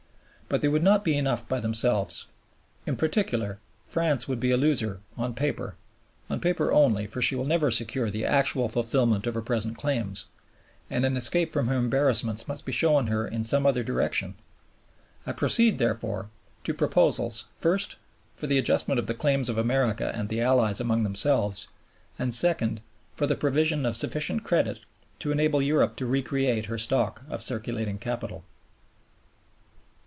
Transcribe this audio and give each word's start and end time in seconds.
But 0.49 0.61
they 0.61 0.67
would 0.67 0.83
not 0.83 1.05
be 1.05 1.17
enough 1.17 1.47
by 1.47 1.61
themselves. 1.61 2.25
In 2.85 2.97
particular, 2.97 3.59
France 3.85 4.27
would 4.27 4.41
be 4.41 4.51
a 4.51 4.57
loser 4.57 4.99
on 5.15 5.33
paper 5.33 5.77
(on 6.29 6.41
paper 6.41 6.73
only, 6.73 7.07
for 7.07 7.21
she 7.21 7.37
will 7.37 7.45
never 7.45 7.71
secure 7.71 8.09
the 8.09 8.25
actual 8.25 8.67
fulfilment 8.67 9.25
of 9.25 9.33
her 9.35 9.41
present 9.41 9.77
claims), 9.77 10.25
and 10.89 11.05
an 11.05 11.15
escape 11.15 11.53
from 11.53 11.69
her 11.69 11.77
embarrassments 11.77 12.49
must 12.49 12.65
be 12.65 12.73
shown 12.73 13.07
her 13.07 13.25
in 13.25 13.45
some 13.45 13.65
other 13.65 13.81
direction. 13.81 14.35
I 15.25 15.31
proceed, 15.31 15.77
therefore, 15.79 16.29
to 16.65 16.73
proposals, 16.73 17.45
first, 17.57 17.95
for 18.35 18.45
the 18.47 18.57
adjustment 18.57 18.99
of 18.99 19.07
the 19.07 19.13
claims 19.13 19.47
of 19.49 19.57
America 19.57 20.11
and 20.13 20.27
the 20.27 20.41
Allies 20.41 20.81
amongst 20.81 21.03
themselves; 21.03 21.69
and 22.19 22.33
second, 22.33 22.81
for 23.15 23.25
the 23.25 23.37
provision 23.37 23.85
of 23.85 23.95
sufficient 23.95 24.43
credit 24.43 24.79
to 25.19 25.31
enable 25.31 25.61
Europe 25.61 25.95
to 25.95 26.05
re 26.05 26.21
create 26.21 26.65
her 26.65 26.77
stock 26.77 27.21
of 27.29 27.41
circulating 27.41 27.97
capital. 27.97 28.43